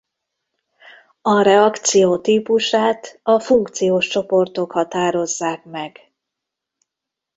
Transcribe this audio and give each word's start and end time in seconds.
A 1.21 1.41
reakció 1.41 2.17
típusát 2.19 3.19
a 3.23 3.39
funkciós 3.39 4.07
csoportok 4.07 4.71
határozzák 4.71 5.65
meg. 5.65 5.99